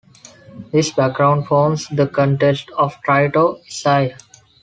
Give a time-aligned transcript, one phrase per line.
[0.71, 4.17] This background forms the context of Trito-Isaiah.